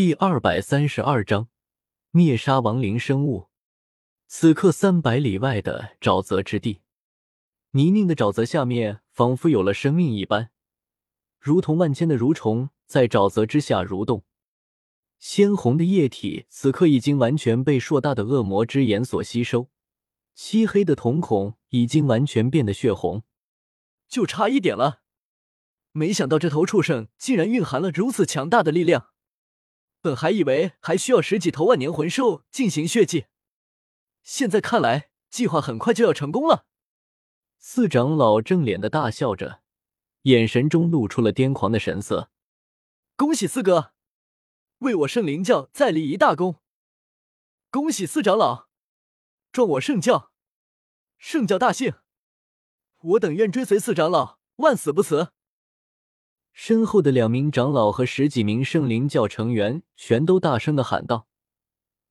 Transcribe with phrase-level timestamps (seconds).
[0.00, 1.48] 第二百三十二章
[2.10, 3.50] 灭杀亡灵生物。
[4.26, 6.80] 此刻，三百里外的沼泽之地，
[7.72, 10.52] 泥泞的沼泽下面仿佛有了生命一般，
[11.38, 14.24] 如同万千的蠕虫在沼泽之下蠕动。
[15.18, 19.68] 鲜红的液体此刻已经完全被硕大的恶魔之眼所吸收，
[20.34, 23.24] 漆黑的瞳孔已经完全变得血红，
[24.08, 25.02] 就差一点了。
[25.92, 29.09] 没想到这头畜生竟然蕴含了如此强大的力量。
[30.00, 33.26] 本还以为还需要十几头万年魂兽进行血祭，
[34.22, 36.66] 现在看来计划很快就要成功了。
[37.58, 39.60] 四长老正脸的大笑着，
[40.22, 42.30] 眼神中露出了癫狂的神色。
[43.16, 43.92] 恭喜四哥，
[44.78, 46.56] 为我圣灵教再立一大功！
[47.70, 48.68] 恭喜四长老，
[49.52, 50.32] 壮我圣教，
[51.18, 51.94] 圣教大幸！
[53.00, 55.32] 我等愿追随四长老，万死不辞。
[56.52, 61.26] 身后的两名长老和十几名圣灵教成员全都大声的喊道：“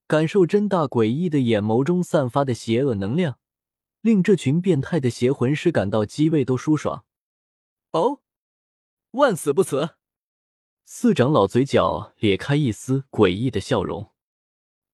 [0.07, 3.37] 感受真大诡异的眼眸中散发的邪恶能量，
[4.01, 7.05] 令这群变态的邪魂师感到机位都舒爽。”
[7.91, 8.21] 哦，
[9.11, 9.95] 万死不辞！
[10.85, 14.11] 四长老嘴角咧开一丝诡异的笑容。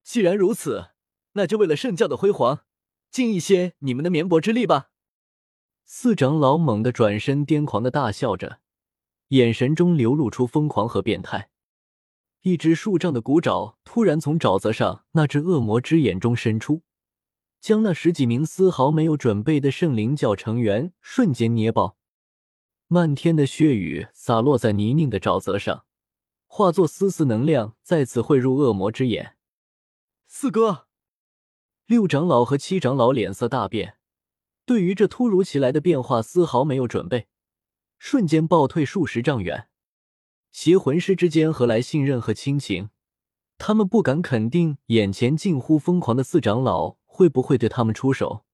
[0.02, 0.90] 既然如此，
[1.32, 2.64] 那就为了圣教的辉煌，
[3.10, 4.90] 尽一些你们的绵薄之力吧！
[5.84, 8.60] 四长老猛地转身，癫狂的大笑着。
[9.28, 11.50] 眼神中流露出疯狂和变态。
[12.42, 16.82] 一只数丈的骨爪突然从沼泽上那只恶魔之眼中伸出，
[17.60, 21.96] 将那十几名丝毫没有准备的圣灵教成员瞬间捏爆。
[22.86, 25.84] 漫天的血雨洒落在泥泞的沼泽上，
[26.46, 29.36] 化作丝丝能量，再次汇入恶魔之眼。
[30.28, 30.86] 四哥，
[31.86, 33.96] 六长老和七长老脸色大变，
[34.64, 37.26] 对于这突如其来的变化丝毫没有准备。
[37.98, 39.68] 瞬间暴退数十丈远，
[40.50, 42.90] 邪魂师之间何来信任和亲情？
[43.58, 48.44] 他们不敢肯定眼前近乎疯狂的四长老会不会对他们出手。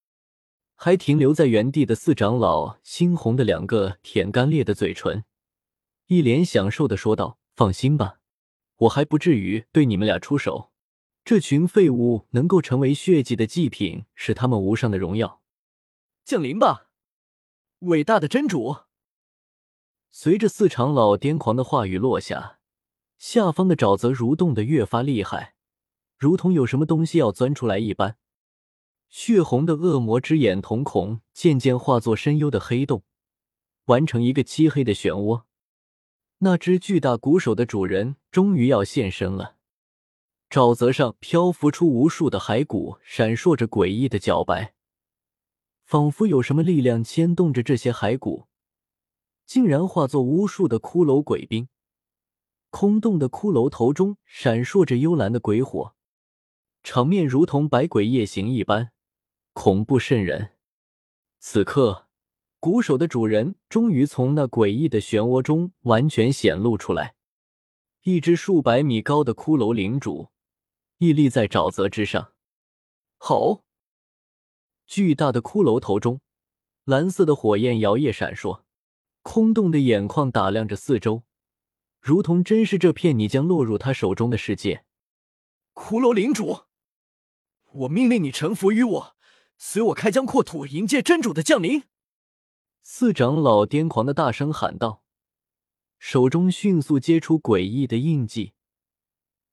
[0.76, 5.24] 还停留在原地的四长老猩红的两个舔干裂的嘴唇，
[6.06, 8.18] 一脸享受的说道：“放心吧，
[8.76, 10.72] 我还不至于对你们俩出手。
[11.24, 15.40] 这群废物能够成为血祭的祭品，是他们无上的荣耀。
[16.24, 16.88] 降临吧，
[17.80, 18.76] 伟大的真主！”
[20.14, 22.58] 随着四长老癫狂的话语落下，
[23.16, 25.54] 下方的沼泽蠕动的越发厉害，
[26.18, 28.18] 如同有什么东西要钻出来一般。
[29.08, 33.04] 血红的恶魔之眼瞳孔渐渐化作深幽的黑洞，
[33.86, 35.44] 完成一个漆黑的漩涡。
[36.40, 39.56] 那只巨大鼓手的主人终于要现身了。
[40.50, 44.74] 沼泽上漂浮出无数的骸骨，闪烁着诡异的皎白，
[45.84, 48.46] 仿佛有什么力量牵动着这些骸骨。
[49.44, 51.68] 竟然化作无数的骷髅鬼兵，
[52.70, 55.94] 空洞的骷髅头中闪烁着幽蓝的鬼火，
[56.82, 58.92] 场面如同百鬼夜行一般，
[59.52, 60.52] 恐怖渗人。
[61.38, 62.08] 此刻，
[62.60, 67.14] 鼓手的主人终于从那诡异的漩涡中完全显露出来，
[68.02, 70.30] 一只数百米高的骷髅领主
[70.98, 72.32] 屹立在沼泽之上。
[73.18, 73.64] 吼！
[74.86, 76.20] 巨大的骷髅头中，
[76.84, 78.62] 蓝色的火焰摇曳闪烁。
[79.22, 81.22] 空洞的眼眶打量着四周，
[82.00, 84.84] 如同真是这片你将落入他手中的世界。
[85.74, 86.62] 骷髅领主，
[87.72, 89.16] 我命令你臣服于我，
[89.56, 91.84] 随我开疆扩土，迎接真主的降临！
[92.82, 95.02] 四长老癫狂的大声喊道，
[95.98, 98.52] 手中迅速接出诡异的印记，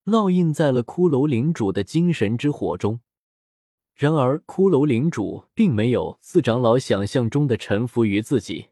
[0.04, 3.00] 烙印在了骷髅领主的精神之火中。
[3.94, 8.70] 然而，骷髅领主并没有四长老想象中的臣服于自己。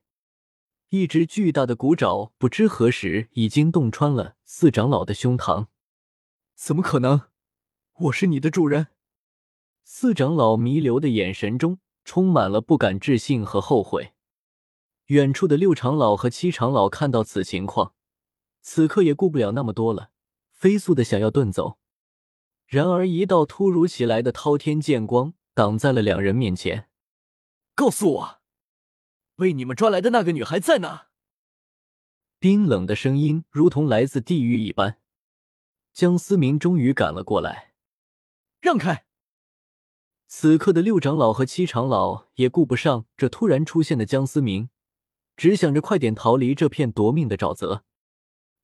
[0.90, 5.66] 一只巨大的骨爪不知何时已经洞穿了四长老的胸膛。
[6.54, 7.28] 怎么可能？
[7.98, 8.86] 我是你的主人！
[9.84, 14.14] 四长老弥留的眼神中充满了不敢置信和后悔。
[15.08, 17.92] 远处的六长老和七长老看到此情况，
[18.62, 20.10] 此刻也顾不了那么多了，
[20.50, 21.76] 飞速的想要遁走。
[22.66, 26.88] 然而，一道突如其来的滔天剑光挡在了两人面前。
[27.74, 28.37] 告诉我！
[29.38, 31.08] 为你们抓来的那个女孩在哪？
[32.40, 34.98] 冰冷的声音如同来自地狱一般。
[35.92, 37.72] 江思明终于赶了过来，
[38.60, 39.06] 让开！
[40.26, 44.70] 此刻的六长老和七长老也顾不上这突然出现的江思明，
[45.36, 47.84] 只想着快点逃离这片夺命的沼泽。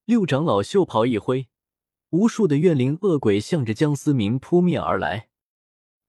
[0.05, 1.49] 六长老袖袍一挥，
[2.11, 5.29] 无数的怨灵恶鬼向着江思明扑面而来。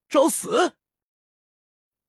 [0.10, 0.76] 找死！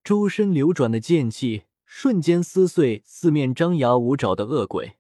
[0.03, 1.65] 周身流转的剑气。
[1.89, 4.99] 瞬间撕碎四面张牙舞爪的恶鬼，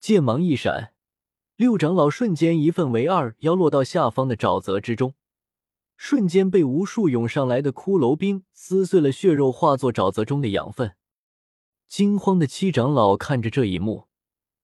[0.00, 0.92] 剑芒一闪，
[1.56, 5.14] 六长老瞬间一分为二，要落到下方的沼泽之中，
[5.96, 10.96] 瞬间被无数涌上来的骷髅兵撕碎了血肉，化作沼泽中的养分。
[11.88, 14.08] 惊慌的七长老看着这一幕，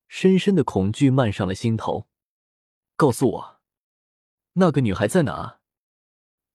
[0.09, 2.09] 深深的恐惧漫上了心头。
[2.97, 3.61] 告诉我，
[4.55, 5.61] 那个女孩在哪？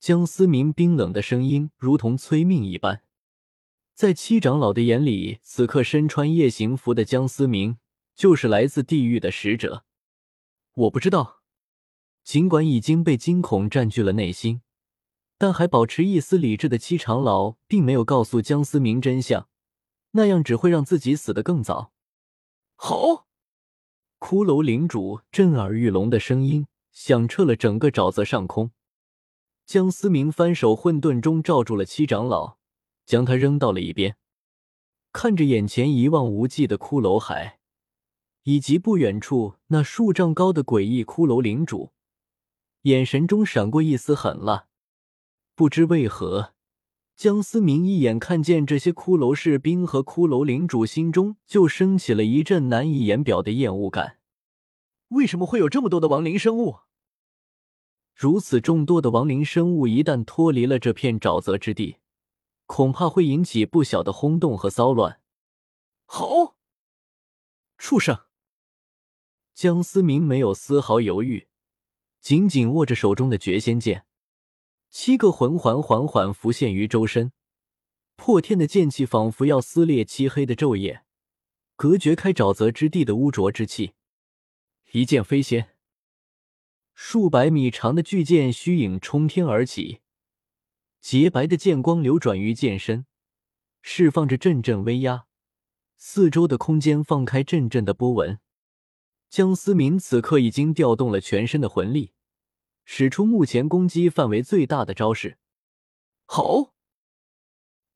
[0.02, 3.05] 江思明冰冷的声音如同催命一般。
[3.96, 7.78] 在七长老的眼里，此刻身穿夜行服的江思明
[8.14, 9.86] 就是来自地狱的使者。
[10.74, 11.42] 我不知道。
[12.22, 14.62] 尽管已经被惊恐占据了内心，
[15.38, 19.48] 但还保持一丝理智的七长老并没有告诉江思明真相。
[20.12, 21.94] 那样只会让自己死得更早。
[22.76, 23.28] 好，
[24.20, 28.72] 骷髅领主震耳欲聋的声音响彻了整个沼泽上空。
[29.66, 32.58] 江思明翻手混沌中罩住了七长老，
[33.06, 34.18] 将他扔到了一边，
[35.12, 37.60] 看着眼前一望无际的骷髅海，
[38.44, 41.92] 以及不远处那数丈高的诡异骷髅领主，
[42.82, 44.68] 眼神中闪过一丝狠辣。
[45.56, 46.54] 不知为何。
[47.16, 54.18] 江思明一眼看见这些骷髅士兵和骷髅领主，心中就升起了一阵难以言表的厌恶感。
[55.08, 56.80] 为什么会有这么多的亡灵生物？
[58.14, 62.00] 如此众多的亡灵生物一旦脱离了这片沼泽之地，
[62.66, 65.22] 恐怕会引起不小的轰动和骚乱。
[66.06, 66.56] 好，
[67.78, 68.26] 畜生！
[69.54, 71.48] 江思明没有丝毫犹豫，
[72.20, 74.06] 紧紧握着手中的绝仙剑。
[74.90, 77.32] 七个魂环缓缓浮现于周身，
[78.16, 81.06] 破天的剑气仿佛要撕裂漆黑的昼夜，
[81.76, 83.94] 隔绝开沼泽之地的污浊之气。
[84.92, 85.76] 一剑飞仙，
[86.94, 90.02] 数百米长的巨剑虚影冲天而起，
[91.06, 93.06] 洁白的剑光流转于剑身，
[93.84, 95.28] 释放着阵阵威压，
[95.98, 98.40] 四周的空间放开阵阵的波纹。
[99.30, 102.14] 江思明此刻已经调动了全身的魂力。
[102.86, 105.38] 使出目前攻击范围最大的招式，
[106.26, 106.74] 好！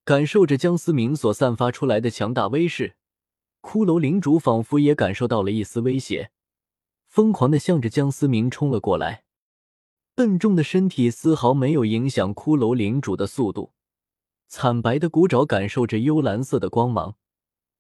[0.04, 2.96] 感受着江思明所散发出来的强大威势，
[3.64, 6.30] 骷髅领主仿佛也感受到了一丝威胁，
[7.08, 9.24] 疯狂的向着江思明冲了过来。
[10.20, 13.72] 笨重的身体丝毫没有影响骷髅领主的速度，
[14.50, 17.16] 惨白的骨爪感受着幽蓝色的光芒，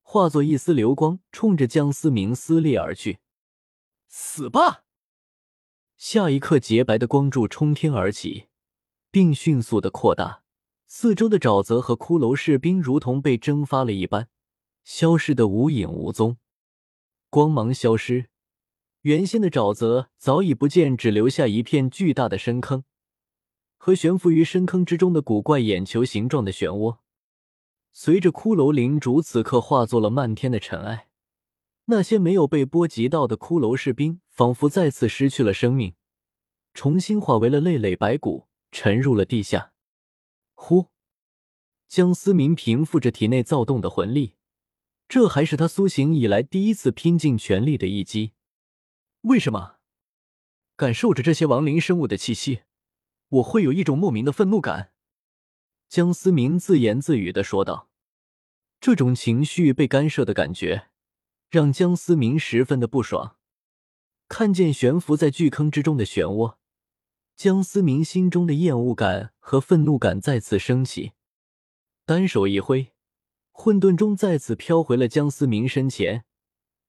[0.01, 3.19] 化作一丝流光，冲着江思明撕裂而去。
[4.07, 4.85] 死吧！
[5.97, 8.45] 下一刻，洁白的光柱冲天而起，
[9.11, 10.43] 并迅速的扩大。
[10.87, 14.29] 四周的沼泽和骷髅士兵如同被蒸发了一般，
[14.85, 16.37] 消失的无影无踪。
[17.29, 18.29] 光芒消失，
[19.01, 22.83] 原先的沼泽早已不见，只留下一片巨大的深坑
[23.77, 26.97] 和悬浮于深坑之中的古怪眼球形状的漩涡。
[27.91, 31.07] 随着骷髅领主此刻化作了漫天的尘埃。
[31.85, 35.95] 那些没有被波及到的骷髅士兵，仿佛再次失去了生命，
[36.73, 39.73] 重新化为了累累白骨，沉入了地下。
[40.53, 40.87] 呼！
[41.87, 44.35] 江思明平复着体内躁动的魂力，
[45.07, 48.33] 这还是他苏醒以来第一次拼尽全力的一击。
[49.21, 49.77] 为什么？
[50.75, 52.61] 感受着这些亡灵生物的气息，
[53.27, 54.93] 我会有一种莫名的愤怒感。
[55.89, 57.89] 江思明自言自语的说道
[58.79, 60.89] ：“这种情绪被干涉的感觉。”
[61.49, 63.35] 让江思明十分的不爽。
[64.27, 66.57] 看见悬浮在巨坑之中的漩涡，
[67.35, 71.13] 江思明心中的厌恶感和愤怒感再次升起。
[72.05, 72.93] 单手一挥，
[73.51, 76.23] 混沌中再次飘回了江思明身前。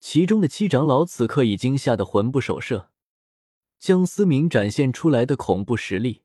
[0.00, 2.90] 其中的七长老此刻已经吓得魂不守舍。
[3.78, 6.22] 江思明展现出来的恐怖实力，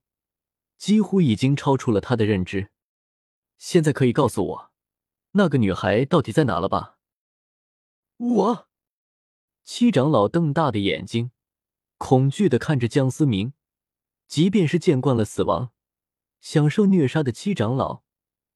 [0.77, 2.71] 几乎已经超出了他的认知。
[3.57, 4.71] 现在可以告诉我，
[5.31, 6.97] 那个女孩到底在哪了吧？
[8.17, 8.67] 我，
[9.63, 11.31] 七长老瞪大的眼睛，
[11.97, 13.53] 恐惧的看着江思明。
[14.27, 15.71] 即便是见惯了死亡、
[16.41, 18.03] 享受虐杀的七长老，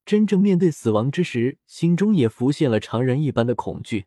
[0.04, 4.06] 真正面对死亡之时，心中也浮现了常人一般的恐惧。